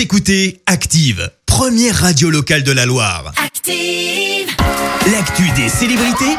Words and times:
Vous 0.00 0.04
écoutez 0.04 0.62
Active, 0.64 1.30
première 1.44 1.94
radio 1.94 2.30
locale 2.30 2.62
de 2.62 2.72
la 2.72 2.86
Loire. 2.86 3.34
Active. 3.36 4.48
L'actu 5.12 5.42
des 5.50 5.68
célébrités, 5.68 6.38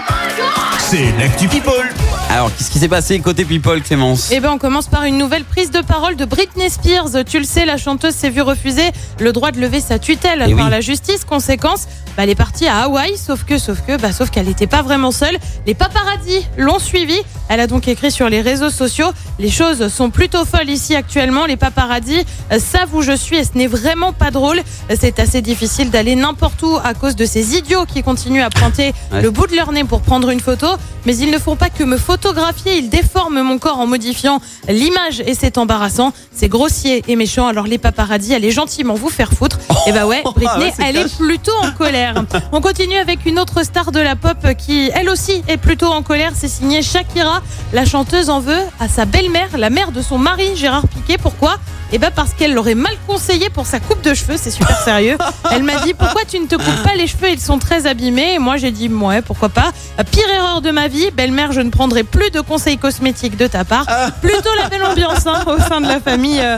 c'est 0.91 1.11
l'actu 1.17 1.47
People. 1.47 1.89
Alors, 2.29 2.49
qu'est-ce 2.55 2.69
qui 2.71 2.79
s'est 2.79 2.87
passé 2.89 3.19
côté 3.19 3.45
People, 3.45 3.81
Clémence 3.81 4.29
Eh 4.31 4.39
ben, 4.41 4.51
on 4.51 4.57
commence 4.57 4.87
par 4.87 5.03
une 5.03 5.17
nouvelle 5.17 5.43
prise 5.43 5.71
de 5.71 5.81
parole 5.81 6.15
de 6.17 6.25
Britney 6.25 6.69
Spears. 6.69 7.23
Tu 7.25 7.39
le 7.39 7.45
sais, 7.45 7.65
la 7.65 7.77
chanteuse 7.77 8.13
s'est 8.13 8.29
vue 8.29 8.41
refuser 8.41 8.91
le 9.19 9.31
droit 9.33 9.51
de 9.51 9.59
lever 9.59 9.79
sa 9.81 9.99
tutelle 9.99 10.45
Eh 10.47 10.53
par 10.55 10.65
oui. 10.65 10.71
la 10.71 10.81
justice. 10.81 11.23
Conséquence, 11.25 11.87
bah, 12.15 12.23
elle 12.23 12.29
est 12.29 12.35
partie 12.35 12.67
à 12.67 12.83
Hawaï, 12.83 13.17
sauf 13.17 13.43
que, 13.43 13.57
sauf 13.57 13.81
que, 13.85 13.97
bah, 13.97 14.11
sauf 14.13 14.29
qu'elle 14.29 14.45
n'était 14.47 14.67
pas 14.67 14.81
vraiment 14.81 15.11
seule. 15.11 15.37
Les 15.67 15.73
paparazzis 15.73 16.45
l'ont 16.57 16.79
suivie. 16.79 17.21
Elle 17.49 17.59
a 17.59 17.67
donc 17.67 17.87
écrit 17.89 18.11
sur 18.11 18.29
les 18.29 18.39
réseaux 18.41 18.69
sociaux. 18.69 19.11
Les 19.39 19.49
choses 19.49 19.89
sont 19.89 20.09
plutôt 20.09 20.45
folles 20.45 20.69
ici 20.69 20.95
actuellement. 20.95 21.45
Les 21.45 21.57
paparazzis 21.57 22.23
euh, 22.53 22.59
savent 22.59 22.93
où 22.95 23.01
je 23.01 23.11
suis 23.15 23.37
et 23.37 23.43
ce 23.43 23.51
n'est 23.55 23.67
vraiment 23.67 24.13
pas 24.13 24.31
drôle. 24.31 24.61
C'est 24.99 25.19
assez 25.19 25.41
difficile 25.41 25.89
d'aller 25.89 26.15
n'importe 26.15 26.61
où 26.63 26.77
à 26.83 26.93
cause 26.93 27.15
de 27.17 27.25
ces 27.25 27.57
idiots 27.57 27.85
qui 27.85 28.03
continuent 28.03 28.43
à 28.43 28.49
pointer 28.49 28.93
Ouais. 29.11 29.21
le 29.21 29.31
bout 29.31 29.47
de 29.47 29.55
leur 29.55 29.71
nez 29.73 29.83
pour 29.83 30.01
prendre 30.01 30.29
une 30.29 30.39
photo. 30.39 30.67
Mais 31.05 31.17
ils 31.17 31.31
ne 31.31 31.39
font 31.39 31.55
pas 31.55 31.69
que 31.69 31.83
me 31.83 31.97
photographier, 31.97 32.77
ils 32.77 32.89
déforment 32.89 33.41
mon 33.41 33.57
corps 33.57 33.79
en 33.79 33.87
modifiant 33.87 34.39
l'image 34.67 35.21
et 35.25 35.33
c'est 35.33 35.57
embarrassant. 35.57 36.13
C'est 36.33 36.47
grossier 36.47 37.03
et 37.07 37.15
méchant. 37.15 37.47
Alors 37.47 37.65
les 37.65 37.77
paparazzis, 37.79 38.35
allez 38.35 38.51
gentiment 38.51 38.93
vous 38.93 39.09
faire 39.09 39.31
foutre. 39.33 39.57
et 39.87 39.91
bah 39.91 40.05
ouais, 40.05 40.21
Britney, 40.35 40.47
Ah 40.47 40.59
ouais, 40.59 40.73
c'est 40.75 40.83
elle 40.83 40.95
cash. 40.95 41.05
est 41.05 41.17
plutôt 41.17 41.55
en 41.63 41.71
colère. 41.71 42.13
On 42.51 42.61
continue 42.61 42.97
avec 42.97 43.25
une 43.25 43.39
autre 43.39 43.63
star 43.63 43.91
de 43.91 43.99
la 43.99 44.15
pop 44.15 44.37
qui, 44.57 44.91
elle 44.93 45.09
aussi, 45.09 45.41
est 45.47 45.57
plutôt 45.57 45.87
en 45.87 46.03
colère. 46.03 46.33
C'est 46.35 46.47
signé 46.47 46.81
Shakira. 46.83 47.41
La 47.73 47.85
chanteuse 47.85 48.29
en 48.29 48.39
veut 48.39 48.61
à 48.79 48.87
sa 48.87 49.05
belle-mère, 49.05 49.57
la 49.57 49.69
mère 49.71 49.91
de 49.91 50.01
son 50.01 50.17
mari, 50.19 50.55
Gérard 50.55 50.87
Piquet. 50.87 51.17
Pourquoi? 51.17 51.55
Eh 51.93 51.97
ben 51.97 52.09
parce 52.15 52.33
qu'elle 52.33 52.53
l'aurait 52.53 52.73
mal 52.75 52.93
conseillé 53.05 53.49
pour 53.49 53.65
sa 53.65 53.81
coupe 53.81 54.01
de 54.01 54.13
cheveux, 54.13 54.35
c'est 54.37 54.49
super 54.51 54.79
sérieux. 54.81 55.17
Elle 55.51 55.63
m'a 55.63 55.77
dit 55.83 55.93
pourquoi 55.93 56.21
tu 56.23 56.39
ne 56.39 56.45
te 56.45 56.55
coupes 56.55 56.83
pas 56.85 56.95
les 56.95 57.05
cheveux, 57.05 57.29
ils 57.29 57.39
sont 57.39 57.59
très 57.59 57.85
abîmés. 57.85 58.35
Et 58.35 58.39
moi 58.39 58.55
j'ai 58.55 58.71
dit 58.71 58.87
ouais 58.87 59.21
pourquoi 59.21 59.49
pas. 59.49 59.71
Pire 60.03 60.29
erreur 60.29 60.61
de 60.61 60.71
ma 60.71 60.87
vie, 60.87 61.11
belle-mère, 61.11 61.51
je 61.51 61.61
ne 61.61 61.69
prendrai 61.69 62.03
plus 62.03 62.31
de 62.31 62.41
conseils 62.41 62.77
cosmétiques 62.77 63.37
de 63.37 63.47
ta 63.47 63.63
part. 63.63 63.85
Plutôt 64.21 64.49
la 64.57 64.69
belle 64.69 64.83
ambiance 64.83 65.27
hein, 65.27 65.43
au 65.47 65.59
sein 65.59 65.81
de 65.81 65.87
la 65.87 65.99
famille, 65.99 66.39
euh, 66.39 66.57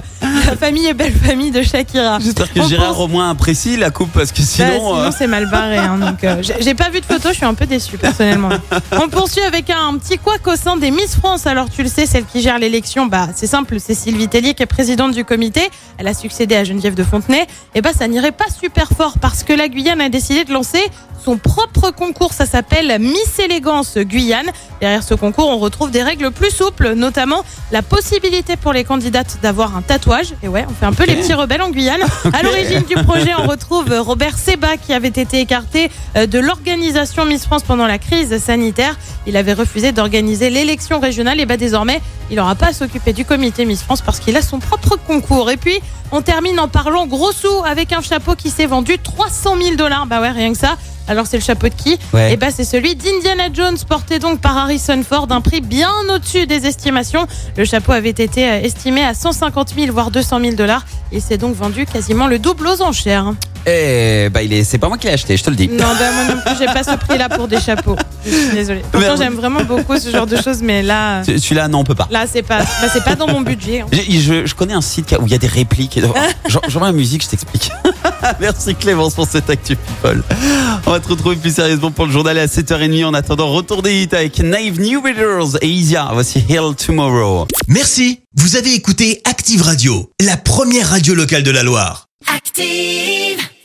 la 0.53 0.67
famille 0.67 0.87
et 0.87 0.93
belle 0.93 1.13
famille 1.13 1.51
de 1.51 1.61
Shakira. 1.61 2.19
J'espère 2.19 2.51
que 2.53 2.59
On 2.59 2.67
Gérard 2.67 2.89
pense- 2.89 2.99
au 2.99 3.07
moins 3.07 3.29
apprécie 3.29 3.77
la 3.77 3.89
coupe 3.89 4.11
parce 4.13 4.31
que 4.31 4.39
Bah, 4.39 4.45
sinon. 4.47 4.67
sinon 4.73 4.95
euh, 5.01 5.09
c'est 5.17 5.27
mal 5.27 5.49
barré. 5.49 5.77
hein, 5.77 5.97
donc, 5.97 6.23
euh, 6.23 6.37
j'ai- 6.41 6.55
j'ai 6.61 6.73
pas 6.73 6.89
vu 6.89 6.99
de 7.01 7.05
photo, 7.05 7.29
je 7.29 7.35
suis 7.35 7.45
un 7.45 7.53
peu 7.53 7.65
déçue 7.65 7.97
personnellement. 7.97 8.49
On 8.91 9.09
poursuit 9.09 9.41
avec 9.43 9.69
un, 9.69 9.97
petit 9.97 10.17
couac 10.17 10.45
au 10.47 10.55
sein 10.55 10.77
des 10.77 10.91
Miss 10.91 11.15
France. 11.15 11.47
Alors 11.47 11.69
tu 11.69 11.83
le 11.83 11.89
sais, 11.89 12.05
celle 12.05 12.25
qui 12.25 12.41
gère 12.41 12.59
l'élection, 12.59 13.05
bah 13.07 13.29
c'est 13.35 13.47
simple, 13.47 13.77
c'est 13.79 13.93
Sylvie 13.93 14.27
Tellier 14.27 14.53
qui 14.53 14.63
est 14.63 14.67
présidente 14.67 15.13
du 15.13 15.25
comité. 15.25 15.69
Elle 15.97 16.07
a 16.07 16.13
succédé 16.13 16.55
à 16.55 16.63
Geneviève 16.63 16.95
de 16.95 17.03
Fontenay. 17.03 17.45
Et 17.75 17.81
bah 17.81 17.91
ça 17.97 18.07
n'irait 18.07 18.31
pas 18.31 18.45
super 18.59 18.89
fort 18.95 19.15
parce 19.19 19.43
que 19.43 19.53
la 19.53 19.67
Guyane 19.67 20.01
a 20.01 20.09
décidé 20.09 20.43
de 20.43 20.51
lancer 20.53 20.83
son 21.23 21.37
propre 21.37 21.91
concours. 21.91 22.33
Ça 22.33 22.45
s'appelle 22.45 22.97
Miss 22.99 23.39
Élégance 23.39 23.97
Guyane. 23.97 24.47
Derrière 24.81 25.03
ce 25.03 25.13
concours, 25.13 25.49
on 25.49 25.57
retrouve 25.57 25.91
des 25.91 26.03
règles 26.03 26.31
plus 26.31 26.51
souples, 26.51 26.93
notamment 26.93 27.43
la 27.71 27.81
possibilité 27.81 28.55
pour 28.55 28.73
les 28.73 28.83
candidates 28.83 29.37
d'avoir 29.41 29.75
un 29.77 29.81
tatouage. 29.81 30.33
Et 30.43 30.47
ouais, 30.47 30.65
on 30.69 30.73
fait 30.73 30.85
un 30.85 30.93
peu 30.93 31.05
les 31.05 31.15
petits 31.15 31.33
rebelles 31.33 31.61
en 31.61 31.69
Guyane. 31.69 32.01
À 32.33 32.41
l'origine 32.43 32.83
du 32.83 32.95
projet, 32.95 33.31
on 33.37 33.47
retrouve 33.47 33.93
Robert 33.99 34.37
Seba 34.37 34.77
qui 34.77 34.93
avait 34.93 35.07
été 35.07 35.39
écarté 35.39 35.89
euh, 36.15 36.25
de 36.25 36.39
l'organisation 36.39 37.25
Miss 37.25 37.45
France 37.45 37.63
pendant 37.63 37.87
la 37.87 37.97
crise 37.97 38.37
sanitaire. 38.37 38.97
Il 39.25 39.37
avait 39.37 39.53
refusé 39.53 39.91
d'organiser 39.91 40.49
l'élection 40.49 40.99
régionale. 40.99 41.39
Et 41.39 41.45
bah 41.45 41.57
désormais, 41.57 42.01
il 42.29 42.37
n'aura 42.37 42.55
pas 42.55 42.67
à 42.67 42.73
s'occuper 42.73 43.13
du 43.13 43.25
comité 43.25 43.65
Miss 43.65 43.83
France 43.83 44.01
parce 44.01 44.19
qu'il 44.19 44.35
a 44.35 44.41
son 44.41 44.59
propre 44.59 44.97
concours. 45.07 45.51
Et 45.51 45.57
puis, 45.57 45.79
on 46.11 46.21
termine 46.21 46.59
en 46.59 46.67
parlant 46.67 47.07
gros 47.07 47.31
sous 47.31 47.63
avec 47.65 47.93
un 47.93 48.01
chapeau 48.01 48.35
qui 48.35 48.49
s'est 48.49 48.65
vendu 48.65 48.97
300 48.99 49.57
000 49.61 49.75
dollars. 49.75 50.05
Bah 50.05 50.21
ouais, 50.21 50.31
rien 50.31 50.51
que 50.51 50.57
ça. 50.57 50.75
Alors 51.07 51.27
c'est 51.27 51.37
le 51.37 51.43
chapeau 51.43 51.67
de 51.67 51.73
qui 51.73 51.97
Ouais. 52.13 52.33
Et 52.33 52.37
bah 52.37 52.47
c'est 52.51 52.63
celui 52.63 52.95
d'Indiana 52.95 53.45
Jones 53.53 53.77
porté 53.87 54.19
donc 54.19 54.39
par 54.39 54.57
Harrison 54.57 55.01
Ford, 55.03 55.27
un 55.29 55.41
prix 55.41 55.61
bien 55.61 55.91
au-dessus 56.13 56.45
des 56.45 56.65
estimations. 56.65 57.27
Le 57.57 57.65
chapeau 57.65 57.91
avait 57.91 58.09
été 58.09 58.47
euh, 58.49 58.61
estimé 58.61 59.03
à 59.03 59.13
150 59.13 59.73
000 59.75 59.91
voire 59.91 60.11
200 60.11 60.39
000 60.39 60.55
dollars. 60.55 60.85
Il 61.11 61.21
s'est 61.21 61.37
donc 61.37 61.55
vendu 61.55 61.85
quasiment 61.85 62.27
le 62.27 62.39
double 62.39 62.67
aux 62.67 62.81
enchères. 62.81 63.33
Eh, 63.65 64.29
bah, 64.29 64.41
il 64.41 64.51
est, 64.53 64.63
c'est 64.63 64.77
pas 64.77 64.87
moi 64.89 64.97
qui 64.97 65.07
l'ai 65.07 65.13
acheté, 65.13 65.37
je 65.37 65.43
te 65.43 65.49
le 65.49 65.55
dis. 65.55 65.67
Non, 65.69 65.77
bah, 65.77 66.11
moi 66.15 66.35
non 66.35 66.41
plus, 66.41 66.53
j'ai 66.59 66.65
pas 66.65 66.83
ce 66.83 66.97
prix-là 66.97 67.29
pour 67.29 67.47
des 67.47 67.59
chapeaux. 67.61 67.95
Je 68.25 68.29
suis 68.31 68.49
désolée. 68.53 68.81
Pourtant, 68.91 68.99
Merde. 68.99 69.17
j'aime 69.21 69.35
vraiment 69.35 69.63
beaucoup 69.63 69.97
ce 69.97 70.09
genre 70.09 70.27
de 70.27 70.35
choses, 70.35 70.61
mais 70.61 70.83
là, 70.83 71.23
Ce- 71.23 71.37
Celui-là, 71.37 71.67
non, 71.69 71.79
on 71.79 71.83
peut 71.83 71.95
pas. 71.95 72.07
là, 72.11 72.25
c'est 72.31 72.41
pas, 72.43 72.59
bah, 72.59 72.87
c'est 72.91 73.03
pas 73.03 73.15
dans 73.15 73.27
mon 73.27 73.41
budget. 73.41 73.81
hein. 73.81 73.85
J'ai- 73.91 74.19
Je, 74.19 74.45
je 74.45 74.55
connais 74.55 74.73
un 74.73 74.81
site 74.81 75.15
où 75.19 75.25
il 75.25 75.31
y 75.31 75.35
a 75.35 75.37
des 75.37 75.47
répliques. 75.47 75.99
J'en- 76.47 76.61
J'envoie 76.67 76.87
la 76.87 76.93
musique, 76.93 77.23
je 77.23 77.29
t'explique. 77.29 77.69
Merci 78.39 78.75
Clémence 78.75 79.13
pour 79.15 79.27
cette 79.27 79.49
actu 79.49 79.75
people. 79.75 80.23
On 80.85 80.91
va 80.91 80.99
te 80.99 81.07
retrouver 81.09 81.35
plus 81.35 81.53
sérieusement 81.55 81.91
pour 81.91 82.05
le 82.05 82.11
journal 82.11 82.37
à 82.39 82.47
7h30. 82.47 83.05
En 83.05 83.13
attendant, 83.13 83.49
retour 83.51 83.81
des 83.81 84.03
hits 84.03 84.09
avec 84.11 84.39
Naive 84.39 84.79
New 84.81 85.01
Readers 85.01 85.57
et 85.61 85.67
Isia. 85.67 86.09
Voici 86.13 86.43
Hill 86.49 86.75
Tomorrow. 86.77 87.47
Merci, 87.67 88.21
vous 88.35 88.55
avez 88.55 88.73
écouté 88.73 89.21
Active 89.25 89.61
Radio, 89.61 90.09
la 90.21 90.37
première 90.37 90.89
radio 90.89 91.15
locale 91.15 91.43
de 91.43 91.51
la 91.51 91.63
Loire. 91.63 92.07
Active. 92.33 93.39